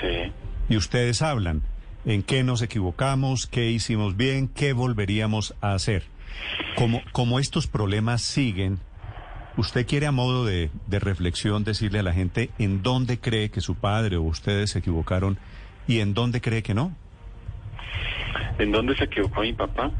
Sí. 0.00 0.32
Y 0.70 0.76
ustedes 0.76 1.20
hablan 1.20 1.62
en 2.06 2.22
qué 2.22 2.42
nos 2.42 2.62
equivocamos, 2.62 3.46
qué 3.46 3.70
hicimos 3.70 4.16
bien, 4.16 4.48
qué 4.48 4.72
volveríamos 4.72 5.54
a 5.60 5.74
hacer. 5.74 6.04
Como, 6.76 7.02
como 7.12 7.38
estos 7.38 7.66
problemas 7.66 8.22
siguen, 8.22 8.78
¿usted 9.60 9.86
quiere 9.86 10.06
a 10.06 10.12
modo 10.12 10.46
de, 10.46 10.70
de 10.86 10.98
reflexión 10.98 11.64
decirle 11.64 11.98
a 11.98 12.02
la 12.02 12.14
gente 12.14 12.48
en 12.58 12.82
dónde 12.82 13.20
cree 13.20 13.50
que 13.50 13.60
su 13.60 13.74
padre 13.74 14.16
o 14.16 14.22
ustedes 14.22 14.70
se 14.70 14.78
equivocaron 14.78 15.36
y 15.86 16.00
en 16.00 16.14
dónde 16.14 16.40
cree 16.40 16.62
que 16.62 16.72
no? 16.72 16.96
¿En 18.58 18.72
dónde 18.72 18.96
se 18.96 19.04
equivocó 19.04 19.42
mi 19.42 19.52
papá? 19.52 19.90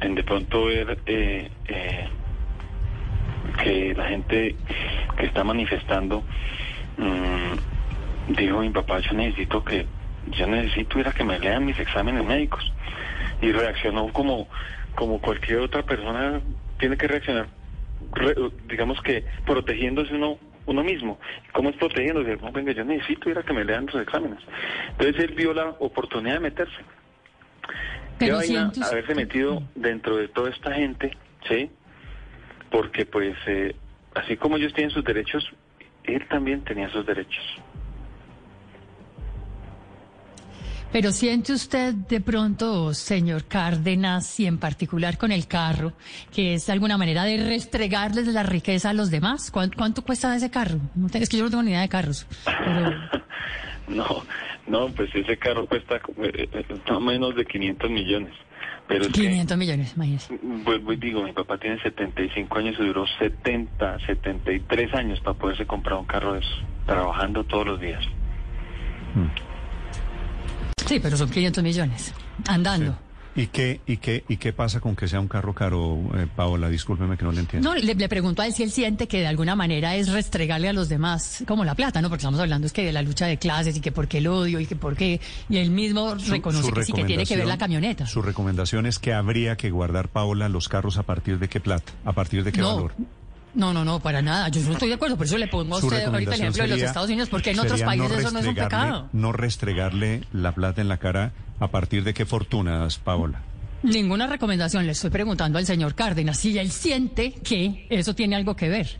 En 0.00 0.14
de 0.14 0.22
pronto 0.22 0.66
ver 0.66 0.98
eh, 1.06 1.50
eh, 1.66 2.08
que 3.62 3.94
la 3.94 4.08
gente 4.08 4.54
que 5.16 5.26
está 5.26 5.42
manifestando 5.42 6.22
mmm, 6.96 8.32
dijo 8.36 8.60
mi 8.60 8.70
papá 8.70 9.00
yo 9.00 9.12
necesito 9.14 9.64
que 9.64 9.86
yo 10.30 10.46
necesito 10.46 11.00
ir 11.00 11.08
a 11.08 11.12
que 11.12 11.24
me 11.24 11.38
lean 11.40 11.64
mis 11.64 11.78
exámenes 11.80 12.24
médicos 12.24 12.72
y 13.42 13.50
reaccionó 13.50 14.08
como 14.12 14.46
como 14.94 15.20
cualquier 15.20 15.58
otra 15.58 15.82
persona 15.82 16.40
tiene 16.78 16.96
que 16.96 17.08
reaccionar 17.08 17.63
re, 18.12 18.34
digamos 18.68 19.00
que 19.02 19.24
protegiéndose 19.46 20.14
uno 20.14 20.38
uno 20.66 20.82
mismo. 20.82 21.18
¿Cómo 21.52 21.70
es 21.70 21.76
protegiéndose? 21.76 22.36
Venga, 22.52 22.72
yo 22.72 22.84
necesito 22.84 23.30
ir 23.30 23.38
a 23.38 23.42
que 23.42 23.52
me 23.52 23.64
lean 23.64 23.86
los 23.86 24.00
exámenes. 24.02 24.38
Entonces 24.92 25.24
él 25.24 25.34
vio 25.34 25.52
la 25.52 25.70
oportunidad 25.78 26.34
de 26.34 26.40
meterse. 26.40 26.76
Qué 28.18 28.32
vaina 28.32 28.72
haberse 28.90 29.14
metido 29.14 29.62
dentro 29.74 30.16
de 30.16 30.28
toda 30.28 30.50
esta 30.50 30.72
gente, 30.72 31.16
¿sí? 31.48 31.70
Porque 32.70 33.04
pues 33.04 33.36
eh, 33.46 33.74
así 34.14 34.36
como 34.36 34.56
ellos 34.56 34.72
tienen 34.72 34.90
sus 34.90 35.04
derechos, 35.04 35.44
él 36.04 36.26
también 36.28 36.62
tenía 36.62 36.88
sus 36.90 37.04
derechos. 37.04 37.44
Pero 40.94 41.10
siente 41.10 41.52
usted 41.52 41.92
de 41.92 42.20
pronto, 42.20 42.94
señor 42.94 43.46
Cárdenas, 43.46 44.38
y 44.38 44.46
en 44.46 44.58
particular 44.58 45.18
con 45.18 45.32
el 45.32 45.48
carro, 45.48 45.92
que 46.32 46.54
es 46.54 46.70
alguna 46.70 46.96
manera 46.96 47.24
de 47.24 47.36
restregarles 47.36 48.28
la 48.28 48.44
riqueza 48.44 48.90
a 48.90 48.92
los 48.92 49.10
demás. 49.10 49.50
¿Cuánto, 49.50 49.76
cuánto 49.76 50.02
cuesta 50.04 50.36
ese 50.36 50.52
carro? 50.52 50.78
Es 51.12 51.28
que 51.28 51.36
yo 51.36 51.42
no 51.42 51.50
tengo 51.50 51.64
ni 51.64 51.72
idea 51.72 51.80
de 51.80 51.88
carros. 51.88 52.28
Pero... 52.44 52.94
no, 53.88 54.22
no, 54.68 54.86
pues 54.94 55.12
ese 55.16 55.36
carro 55.36 55.66
cuesta 55.66 55.96
eh, 56.22 56.48
no 56.88 57.00
menos 57.00 57.34
de 57.34 57.44
500 57.44 57.90
millones. 57.90 58.32
Pero 58.86 59.08
500 59.08 59.48
que, 59.48 59.56
millones, 59.56 59.94
imagínese. 59.96 60.38
Vuelvo 60.42 60.92
y 60.92 60.96
digo, 60.96 61.24
mi 61.24 61.32
papá 61.32 61.58
tiene 61.58 61.82
75 61.82 62.56
años 62.56 62.76
y 62.78 62.84
duró 62.84 63.04
70, 63.18 63.98
73 64.06 64.94
años 64.94 65.18
para 65.22 65.36
poderse 65.36 65.66
comprar 65.66 65.98
un 65.98 66.06
carro 66.06 66.34
de 66.34 66.38
eso, 66.38 66.56
trabajando 66.86 67.42
todos 67.42 67.66
los 67.66 67.80
días. 67.80 68.04
Hmm. 69.16 69.53
Sí, 70.86 71.00
pero 71.00 71.16
son 71.16 71.30
500 71.30 71.64
millones, 71.64 72.12
andando. 72.46 72.92
Sí. 72.92 72.98
¿Y 73.36 73.48
qué, 73.48 73.80
y, 73.86 73.96
qué, 73.96 74.22
¿Y 74.28 74.36
qué 74.36 74.52
pasa 74.52 74.78
con 74.78 74.94
que 74.94 75.08
sea 75.08 75.18
un 75.18 75.26
carro 75.26 75.54
caro, 75.54 75.98
eh, 76.14 76.28
Paola? 76.36 76.68
Discúlpeme 76.68 77.16
que 77.16 77.24
no 77.24 77.32
le 77.32 77.40
entiendo. 77.40 77.68
No, 77.68 77.74
le, 77.74 77.94
le, 77.94 78.08
pregunto 78.08 78.42
a 78.42 78.46
él 78.46 78.52
si 78.52 78.62
él 78.62 78.70
siente 78.70 79.08
que 79.08 79.18
de 79.18 79.26
alguna 79.26 79.56
manera 79.56 79.96
es 79.96 80.12
restregarle 80.12 80.68
a 80.68 80.72
los 80.72 80.88
demás 80.88 81.42
como 81.46 81.64
la 81.64 81.74
plata, 81.74 82.00
¿no? 82.00 82.08
Porque 82.08 82.20
estamos 82.20 82.38
hablando 82.38 82.66
es 82.68 82.72
que 82.72 82.84
de 82.84 82.92
la 82.92 83.02
lucha 83.02 83.26
de 83.26 83.36
clases 83.36 83.76
y 83.76 83.80
que 83.80 83.90
por 83.90 84.06
qué 84.06 84.18
el 84.18 84.28
odio 84.28 84.60
y 84.60 84.66
que 84.66 84.76
por 84.76 84.94
qué... 84.94 85.20
Y 85.48 85.56
él 85.56 85.70
mismo 85.70 86.16
su, 86.20 86.30
reconoce 86.30 86.68
su 86.68 86.72
que 86.72 86.84
sí 86.84 86.92
que 86.92 87.04
tiene 87.04 87.26
que 87.26 87.36
ver 87.36 87.46
la 87.46 87.58
camioneta. 87.58 88.06
Su 88.06 88.22
recomendación 88.22 88.86
es 88.86 89.00
que 89.00 89.12
habría 89.12 89.56
que 89.56 89.70
guardar, 89.70 90.08
Paola, 90.08 90.48
los 90.48 90.68
carros 90.68 90.96
a 90.98 91.02
partir 91.02 91.40
de 91.40 91.48
qué 91.48 91.58
plata, 91.58 91.92
a 92.04 92.12
partir 92.12 92.44
de 92.44 92.52
qué 92.52 92.60
no. 92.60 92.76
valor. 92.76 92.94
No, 93.54 93.72
no, 93.72 93.84
no, 93.84 94.00
para 94.00 94.20
nada. 94.20 94.48
Yo 94.48 94.60
no 94.62 94.72
estoy 94.72 94.88
de 94.88 94.94
acuerdo. 94.94 95.16
Por 95.16 95.26
eso 95.26 95.38
le 95.38 95.46
pongo 95.46 95.76
a 95.76 95.78
usted 95.78 96.04
ahorita 96.04 96.34
el 96.34 96.40
ejemplo 96.40 96.62
de 96.64 96.68
los 96.70 96.80
Estados 96.80 97.08
Unidos, 97.08 97.28
porque 97.28 97.50
en 97.50 97.60
otros 97.60 97.82
países 97.82 98.10
no 98.10 98.18
eso 98.18 98.30
no 98.30 98.38
es 98.40 98.46
un 98.46 98.54
pecado. 98.54 99.08
No 99.12 99.32
restregarle 99.32 100.22
la 100.32 100.52
plata 100.52 100.80
en 100.80 100.88
la 100.88 100.98
cara 100.98 101.32
a 101.60 101.68
partir 101.68 102.02
de 102.04 102.14
qué 102.14 102.26
fortunas, 102.26 102.98
Paola. 102.98 103.42
Ninguna 103.84 104.26
recomendación. 104.26 104.86
Le 104.86 104.92
estoy 104.92 105.10
preguntando 105.10 105.58
al 105.58 105.66
señor 105.66 105.94
Cárdenas 105.94 106.38
si 106.38 106.58
él 106.58 106.70
siente 106.70 107.32
que 107.32 107.86
eso 107.90 108.14
tiene 108.14 108.34
algo 108.34 108.56
que 108.56 108.68
ver. 108.68 108.98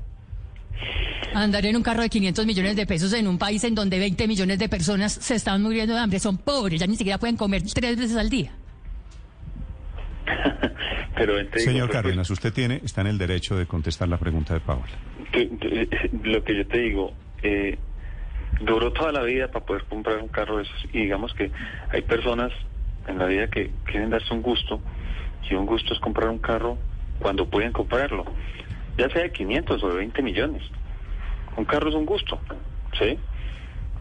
Andar 1.34 1.66
en 1.66 1.76
un 1.76 1.82
carro 1.82 2.02
de 2.02 2.10
500 2.10 2.46
millones 2.46 2.76
de 2.76 2.86
pesos 2.86 3.12
en 3.12 3.26
un 3.26 3.38
país 3.38 3.64
en 3.64 3.74
donde 3.74 3.98
20 3.98 4.28
millones 4.28 4.58
de 4.58 4.68
personas 4.68 5.12
se 5.12 5.34
están 5.34 5.62
muriendo 5.62 5.94
de 5.94 6.00
hambre, 6.00 6.20
son 6.20 6.38
pobres, 6.38 6.78
ya 6.80 6.86
ni 6.86 6.96
siquiera 6.96 7.18
pueden 7.18 7.36
comer 7.36 7.62
tres 7.74 7.96
veces 7.96 8.16
al 8.16 8.30
día. 8.30 8.52
Pero 11.16 11.34
Señor 11.56 11.90
Cárdenas, 11.90 12.28
usted 12.30 12.52
tiene, 12.52 12.80
está 12.84 13.00
en 13.02 13.06
el 13.08 13.18
derecho 13.18 13.56
de 13.56 13.66
contestar 13.66 14.08
la 14.08 14.16
pregunta 14.16 14.54
de 14.54 14.60
Paola. 14.60 14.92
Lo 16.22 16.42
que 16.42 16.56
yo 16.56 16.66
te 16.66 16.78
digo, 16.78 17.12
eh, 17.42 17.78
duró 18.60 18.92
toda 18.92 19.12
la 19.12 19.22
vida 19.22 19.48
para 19.48 19.64
poder 19.64 19.84
comprar 19.84 20.18
un 20.18 20.28
carro 20.28 20.58
de 20.58 20.64
esos. 20.64 20.84
Y 20.92 21.02
digamos 21.02 21.32
que 21.34 21.50
hay 21.90 22.02
personas 22.02 22.52
en 23.06 23.18
la 23.18 23.26
vida 23.26 23.48
que 23.48 23.70
quieren 23.84 24.10
darse 24.10 24.32
un 24.32 24.42
gusto, 24.42 24.80
y 25.48 25.54
un 25.54 25.66
gusto 25.66 25.92
es 25.92 26.00
comprar 26.00 26.28
un 26.28 26.38
carro 26.38 26.78
cuando 27.18 27.48
pueden 27.48 27.72
comprarlo, 27.72 28.24
ya 28.96 29.08
sea 29.10 29.22
de 29.22 29.32
500 29.32 29.82
o 29.82 29.88
de 29.88 29.96
20 29.96 30.22
millones. 30.22 30.62
Un 31.56 31.64
carro 31.64 31.88
es 31.88 31.94
un 31.94 32.06
gusto, 32.06 32.40
¿sí? 32.98 33.18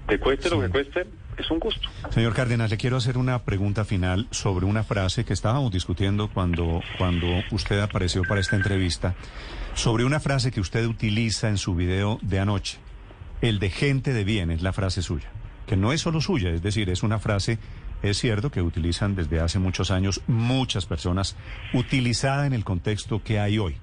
Te 0.07 0.19
cueste 0.19 0.49
sí. 0.49 0.55
lo 0.55 0.61
que 0.61 0.69
cueste, 0.69 1.05
es 1.41 1.51
un 1.51 1.59
gusto. 1.59 1.89
Señor 2.11 2.33
Cárdenas, 2.33 2.69
le 2.69 2.77
quiero 2.77 2.97
hacer 2.97 3.17
una 3.17 3.39
pregunta 3.43 3.85
final 3.85 4.27
sobre 4.31 4.65
una 4.65 4.83
frase 4.83 5.25
que 5.25 5.33
estábamos 5.33 5.71
discutiendo 5.71 6.29
cuando, 6.29 6.81
cuando 6.97 7.27
usted 7.51 7.79
apareció 7.79 8.23
para 8.23 8.41
esta 8.41 8.55
entrevista, 8.55 9.15
sobre 9.73 10.05
una 10.05 10.19
frase 10.19 10.51
que 10.51 10.61
usted 10.61 10.85
utiliza 10.85 11.49
en 11.49 11.57
su 11.57 11.75
video 11.75 12.19
de 12.21 12.39
anoche. 12.39 12.77
El 13.41 13.59
de 13.59 13.69
gente 13.69 14.13
de 14.13 14.23
bien 14.23 14.51
es 14.51 14.61
la 14.61 14.73
frase 14.73 15.01
suya, 15.01 15.29
que 15.67 15.75
no 15.75 15.91
es 15.91 16.01
solo 16.01 16.21
suya, 16.21 16.49
es 16.49 16.61
decir, 16.61 16.89
es 16.89 17.03
una 17.03 17.19
frase, 17.19 17.57
es 18.01 18.17
cierto, 18.17 18.51
que 18.51 18.61
utilizan 18.61 19.15
desde 19.15 19.39
hace 19.39 19.59
muchos 19.59 19.91
años 19.91 20.21
muchas 20.27 20.85
personas, 20.85 21.35
utilizada 21.73 22.45
en 22.45 22.53
el 22.53 22.63
contexto 22.63 23.23
que 23.23 23.39
hay 23.39 23.57
hoy. 23.59 23.77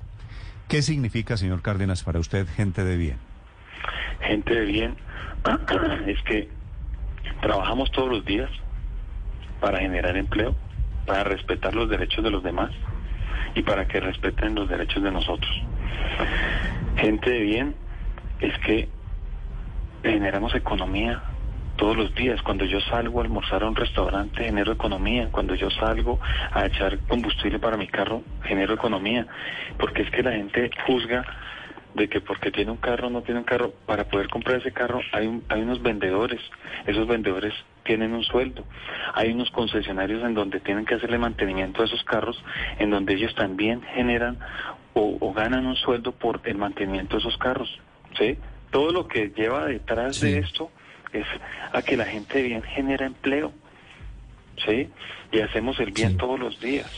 ¿Qué 0.68 0.82
significa, 0.82 1.36
señor 1.36 1.62
Cárdenas, 1.62 2.04
para 2.04 2.20
usted 2.20 2.46
gente 2.48 2.84
de 2.84 2.96
bien? 2.96 3.18
Gente 4.20 4.54
de 4.54 4.64
bien 4.66 4.96
es 6.06 6.22
que 6.22 6.48
trabajamos 7.40 7.90
todos 7.90 8.08
los 8.08 8.24
días 8.24 8.50
para 9.60 9.78
generar 9.78 10.16
empleo, 10.16 10.54
para 11.06 11.24
respetar 11.24 11.74
los 11.74 11.88
derechos 11.88 12.24
de 12.24 12.30
los 12.30 12.42
demás 12.42 12.70
y 13.54 13.62
para 13.62 13.86
que 13.86 14.00
respeten 14.00 14.54
los 14.54 14.68
derechos 14.68 15.02
de 15.02 15.10
nosotros. 15.10 15.50
Gente 16.96 17.30
de 17.30 17.40
bien 17.40 17.74
es 18.40 18.56
que 18.58 18.88
generamos 20.02 20.54
economía 20.54 21.22
todos 21.76 21.96
los 21.96 22.14
días. 22.14 22.40
Cuando 22.42 22.64
yo 22.64 22.80
salgo 22.82 23.20
a 23.20 23.24
almorzar 23.24 23.62
a 23.62 23.68
un 23.68 23.76
restaurante, 23.76 24.44
genero 24.44 24.72
economía. 24.72 25.28
Cuando 25.30 25.54
yo 25.54 25.70
salgo 25.70 26.20
a 26.52 26.66
echar 26.66 26.98
combustible 27.08 27.58
para 27.58 27.76
mi 27.76 27.86
carro, 27.86 28.22
genero 28.44 28.74
economía. 28.74 29.26
Porque 29.78 30.02
es 30.02 30.10
que 30.10 30.22
la 30.22 30.32
gente 30.32 30.70
juzga 30.86 31.24
de 31.94 32.08
que 32.08 32.20
porque 32.20 32.50
tiene 32.50 32.70
un 32.70 32.76
carro 32.76 33.10
no 33.10 33.22
tiene 33.22 33.40
un 33.40 33.44
carro, 33.46 33.72
para 33.86 34.04
poder 34.04 34.28
comprar 34.28 34.60
ese 34.60 34.72
carro 34.72 35.00
hay, 35.12 35.26
un, 35.26 35.44
hay 35.48 35.62
unos 35.62 35.82
vendedores, 35.82 36.40
esos 36.86 37.06
vendedores 37.08 37.52
tienen 37.84 38.12
un 38.12 38.22
sueldo, 38.22 38.64
hay 39.14 39.32
unos 39.32 39.50
concesionarios 39.50 40.22
en 40.22 40.34
donde 40.34 40.60
tienen 40.60 40.84
que 40.84 40.94
hacerle 40.94 41.18
mantenimiento 41.18 41.82
a 41.82 41.86
esos 41.86 42.02
carros, 42.04 42.42
en 42.78 42.90
donde 42.90 43.14
ellos 43.14 43.34
también 43.34 43.82
generan 43.94 44.38
o, 44.94 45.16
o 45.20 45.32
ganan 45.32 45.66
un 45.66 45.76
sueldo 45.76 46.12
por 46.12 46.40
el 46.44 46.56
mantenimiento 46.58 47.16
de 47.16 47.20
esos 47.20 47.36
carros, 47.38 47.68
¿sí? 48.18 48.36
Todo 48.70 48.92
lo 48.92 49.08
que 49.08 49.32
lleva 49.36 49.66
detrás 49.66 50.16
sí. 50.16 50.30
de 50.30 50.38
esto 50.38 50.70
es 51.12 51.26
a 51.72 51.82
que 51.82 51.96
la 51.96 52.04
gente 52.04 52.40
bien 52.42 52.62
genera 52.62 53.06
empleo, 53.06 53.52
¿sí? 54.64 54.88
Y 55.32 55.40
hacemos 55.40 55.78
el 55.80 55.90
bien 55.92 56.10
Sí. 56.12 56.16
todos 56.18 56.38
los 56.38 56.60
días. 56.60 56.90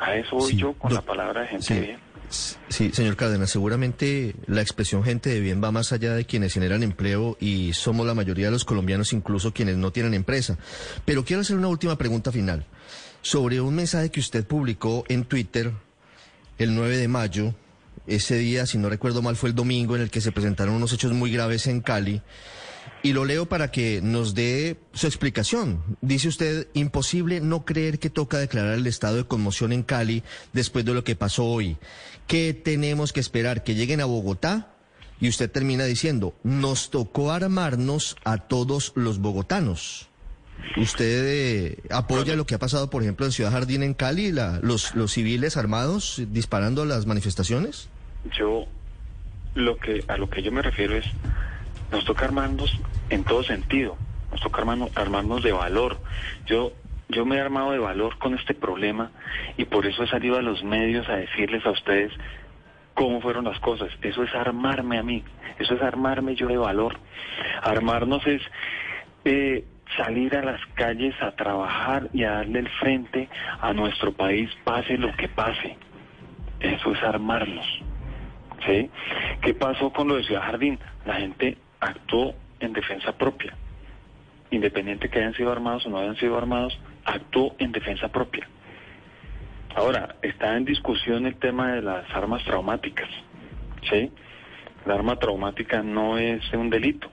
A 0.00 0.16
eso 0.16 0.36
voy 0.36 0.50
Sí, 0.50 0.56
yo 0.56 0.72
con 0.74 0.92
la 0.92 1.02
palabra 1.02 1.42
de 1.42 1.46
gente 1.48 1.80
bien. 1.80 1.98
Sí, 2.30 2.90
señor 2.92 3.16
Cárdenas, 3.16 3.50
seguramente 3.50 4.34
la 4.46 4.62
expresión 4.62 5.04
gente 5.04 5.30
de 5.30 5.40
bien 5.40 5.62
va 5.62 5.70
más 5.70 5.92
allá 5.92 6.14
de 6.14 6.24
quienes 6.24 6.52
generan 6.52 6.82
empleo 6.82 7.36
y 7.40 7.72
somos 7.72 8.06
la 8.06 8.14
mayoría 8.14 8.46
de 8.46 8.52
los 8.52 8.64
colombianos, 8.64 9.12
incluso 9.12 9.52
quienes 9.52 9.76
no 9.76 9.92
tienen 9.92 10.14
empresa. 10.14 10.58
Pero 11.04 11.24
quiero 11.24 11.42
hacer 11.42 11.56
una 11.56 11.68
última 11.68 11.96
pregunta 11.96 12.32
final 12.32 12.66
sobre 13.22 13.60
un 13.60 13.74
mensaje 13.74 14.10
que 14.10 14.20
usted 14.20 14.44
publicó 14.46 15.04
en 15.08 15.24
Twitter 15.24 15.72
el 16.58 16.74
9 16.74 16.96
de 16.96 17.08
mayo. 17.08 17.54
Ese 18.06 18.36
día, 18.36 18.66
si 18.66 18.76
no 18.78 18.88
recuerdo 18.88 19.22
mal, 19.22 19.36
fue 19.36 19.48
el 19.50 19.54
domingo 19.54 19.96
en 19.96 20.02
el 20.02 20.10
que 20.10 20.20
se 20.20 20.32
presentaron 20.32 20.74
unos 20.74 20.92
hechos 20.92 21.12
muy 21.12 21.30
graves 21.30 21.66
en 21.66 21.80
Cali. 21.80 22.20
Y 23.02 23.12
lo 23.12 23.24
leo 23.24 23.46
para 23.46 23.70
que 23.70 24.00
nos 24.02 24.34
dé 24.34 24.76
su 24.92 25.06
explicación. 25.06 25.82
Dice 26.02 26.28
usted, 26.28 26.68
imposible 26.74 27.40
no 27.40 27.64
creer 27.64 27.98
que 27.98 28.10
toca 28.10 28.38
declarar 28.38 28.74
el 28.74 28.86
estado 28.86 29.16
de 29.16 29.24
conmoción 29.24 29.72
en 29.72 29.82
Cali 29.82 30.22
después 30.52 30.84
de 30.84 30.92
lo 30.94 31.04
que 31.04 31.16
pasó 31.16 31.44
hoy. 31.44 31.76
¿Qué 32.26 32.52
tenemos 32.54 33.12
que 33.12 33.20
esperar? 33.20 33.62
¿Que 33.64 33.74
lleguen 33.74 34.00
a 34.00 34.04
Bogotá? 34.06 34.70
Y 35.20 35.28
usted 35.28 35.50
termina 35.50 35.84
diciendo, 35.84 36.34
nos 36.42 36.90
tocó 36.90 37.32
armarnos 37.32 38.16
a 38.24 38.36
todos 38.38 38.92
los 38.96 39.18
bogotanos. 39.18 40.08
¿Usted 40.76 41.22
eh, 41.26 41.78
apoya 41.90 42.36
lo 42.36 42.46
que 42.46 42.54
ha 42.54 42.58
pasado, 42.58 42.88
por 42.90 43.02
ejemplo, 43.02 43.26
en 43.26 43.32
Ciudad 43.32 43.50
Jardín, 43.52 43.82
en 43.82 43.94
Cali, 43.94 44.32
la- 44.32 44.60
los, 44.62 44.92
civiles 45.08 45.56
armados 45.56 46.22
disparando 46.30 46.82
a 46.82 46.86
las 46.86 47.06
manifestaciones? 47.06 47.88
Yo, 48.32 48.66
lo 49.54 49.76
que, 49.76 50.04
a 50.08 50.16
lo 50.16 50.28
que 50.28 50.42
yo 50.42 50.50
me 50.50 50.62
refiero 50.62 50.94
es, 50.96 51.04
nos 51.90 52.04
toca 52.04 52.24
armarnos 52.24 52.70
en 53.08 53.24
todo 53.24 53.42
sentido, 53.44 53.98
nos 54.30 54.40
toca 54.40 54.62
armarnos, 54.62 55.42
de 55.42 55.52
valor. 55.52 56.00
Yo, 56.46 56.72
yo 57.08 57.24
me 57.24 57.36
he 57.36 57.40
armado 57.40 57.72
de 57.72 57.78
valor 57.78 58.18
con 58.18 58.34
este 58.34 58.54
problema 58.54 59.12
y 59.56 59.64
por 59.66 59.86
eso 59.86 60.02
he 60.02 60.08
salido 60.08 60.38
a 60.38 60.42
los 60.42 60.64
medios 60.64 61.08
a 61.08 61.16
decirles 61.16 61.64
a 61.66 61.70
ustedes 61.70 62.12
cómo 62.94 63.20
fueron 63.20 63.44
las 63.44 63.58
cosas. 63.60 63.90
Eso 64.02 64.22
es 64.22 64.34
armarme 64.34 64.98
a 64.98 65.02
mí, 65.02 65.24
eso 65.58 65.74
es 65.74 65.82
armarme 65.82 66.34
yo 66.34 66.48
de 66.48 66.56
valor. 66.56 66.98
Armarnos 67.62 68.26
es 68.26 68.42
eh, 69.24 69.64
salir 69.96 70.36
a 70.36 70.42
las 70.42 70.60
calles 70.74 71.14
a 71.20 71.32
trabajar 71.32 72.08
y 72.12 72.24
a 72.24 72.32
darle 72.32 72.60
el 72.60 72.68
frente 72.80 73.28
a 73.60 73.72
nuestro 73.72 74.12
país, 74.12 74.50
pase 74.64 74.98
lo 74.98 75.14
que 75.16 75.28
pase. 75.28 75.76
Eso 76.60 76.92
es 76.92 77.02
armarnos. 77.02 77.66
¿Sí? 78.66 78.90
¿Qué 79.42 79.54
pasó 79.54 79.92
con 79.92 80.08
lo 80.08 80.16
de 80.16 80.24
Ciudad 80.24 80.42
Jardín? 80.42 80.78
La 81.04 81.14
gente 81.14 81.58
actuó 81.80 82.34
en 82.60 82.72
defensa 82.72 83.12
propia. 83.16 83.54
Independiente 84.50 85.08
que 85.10 85.18
hayan 85.18 85.34
sido 85.34 85.52
armados 85.52 85.84
o 85.86 85.90
no 85.90 85.98
hayan 85.98 86.16
sido 86.16 86.38
armados, 86.38 86.78
actuó 87.04 87.54
en 87.58 87.72
defensa 87.72 88.08
propia. 88.08 88.46
Ahora, 89.74 90.14
está 90.22 90.56
en 90.56 90.64
discusión 90.64 91.26
el 91.26 91.36
tema 91.36 91.72
de 91.72 91.82
las 91.82 92.08
armas 92.14 92.42
traumáticas. 92.44 93.08
¿Sí? 93.90 94.10
La 94.86 94.94
arma 94.94 95.16
traumática 95.16 95.82
no 95.82 96.16
es 96.16 96.40
un 96.52 96.70
delito. 96.70 97.10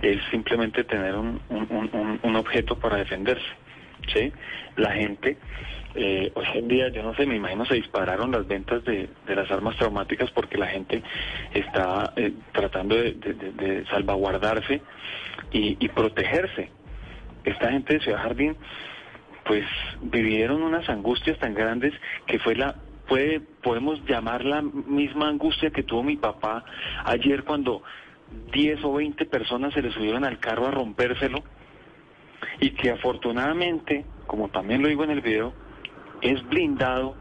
Es 0.00 0.20
simplemente 0.30 0.84
tener 0.84 1.14
un, 1.16 1.40
un- 1.48 1.90
un- 1.92 2.20
un- 2.22 2.36
objeto 2.36 2.78
para 2.78 2.96
defenderse. 2.98 3.44
¿Sí? 4.12 4.32
La 4.76 4.92
gente 4.92 5.36
eh, 5.96 6.32
hoy 6.34 6.46
en 6.54 6.68
día, 6.68 6.88
yo 6.88 7.02
no 7.02 7.14
sé, 7.14 7.26
me 7.26 7.36
imagino 7.36 7.64
se 7.66 7.74
dispararon 7.74 8.30
las 8.30 8.46
ventas 8.46 8.84
de, 8.84 9.08
las 9.26 9.50
armas 9.50 9.76
traumáticas 9.76 10.30
porque 10.30 10.58
la 10.58 10.66
gente 10.66 11.02
está 11.52 12.12
eh, 12.16 12.32
tratando 12.52 12.96
de 12.96 13.84
salvaguardarse 13.90 14.82
y, 15.52 15.76
y 15.84 15.88
protegerse. 15.88 16.70
Esta 17.44 17.70
gente 17.70 17.94
de 17.94 18.00
Ciudad 18.00 18.22
Jardín, 18.22 18.56
pues 19.44 19.64
vivieron 20.02 20.62
unas 20.62 20.88
angustias 20.88 21.38
tan 21.38 21.54
grandes 21.54 21.94
que 22.26 22.38
fue 22.38 22.56
la 22.56 22.76
puede 23.06 23.40
podemos 23.40 24.04
llamar 24.04 24.44
la 24.44 24.62
misma 24.62 25.28
angustia 25.28 25.70
que 25.70 25.84
tuvo 25.84 26.02
mi 26.02 26.16
papá 26.16 26.64
ayer 27.04 27.44
cuando 27.44 27.82
10 28.52 28.84
o 28.84 28.94
20 28.94 29.24
personas 29.26 29.72
se 29.74 29.82
le 29.82 29.92
subieron 29.92 30.24
al 30.24 30.38
carro 30.38 30.66
a 30.66 30.72
rompérselo 30.72 31.42
y 32.60 32.70
que 32.70 32.90
afortunadamente, 32.90 34.04
como 34.26 34.48
también 34.48 34.82
lo 34.82 34.88
digo 34.88 35.04
en 35.04 35.10
el 35.10 35.20
video, 35.20 35.52
es 36.22 36.46
blindado. 36.48 37.14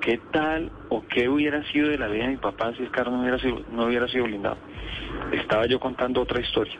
¿Qué 0.00 0.20
tal 0.32 0.70
o 0.90 1.02
qué 1.06 1.30
hubiera 1.30 1.62
sido 1.72 1.88
de 1.88 1.96
la 1.96 2.08
vida 2.08 2.24
de 2.24 2.32
mi 2.32 2.36
papá 2.36 2.72
si 2.76 2.82
el 2.82 2.90
carro 2.90 3.10
no 3.10 3.22
hubiera 3.22 3.38
sido, 3.38 3.62
no 3.72 3.86
hubiera 3.86 4.06
sido 4.06 4.24
blindado? 4.24 4.58
Estaba 5.32 5.66
yo 5.66 5.80
contando 5.80 6.20
otra 6.20 6.40
historia. 6.40 6.78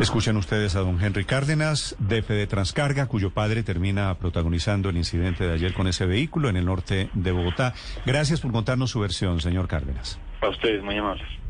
Escuchen 0.00 0.36
ustedes 0.36 0.74
a 0.74 0.80
don 0.80 1.00
Henry 1.02 1.24
Cárdenas, 1.24 1.94
DF 2.00 2.28
de 2.28 2.46
Transcarga, 2.48 3.06
cuyo 3.06 3.30
padre 3.30 3.62
termina 3.62 4.12
protagonizando 4.18 4.88
el 4.88 4.96
incidente 4.96 5.46
de 5.46 5.52
ayer 5.52 5.72
con 5.72 5.86
ese 5.86 6.04
vehículo 6.04 6.48
en 6.48 6.56
el 6.56 6.64
norte 6.64 7.10
de 7.14 7.30
Bogotá. 7.30 7.74
Gracias 8.04 8.40
por 8.40 8.50
contarnos 8.50 8.90
su 8.90 9.00
versión, 9.00 9.40
señor 9.40 9.68
Cárdenas. 9.68 10.18
Para 10.40 10.52
ustedes, 10.52 10.82
muy 10.82 10.96
amables. 10.96 11.43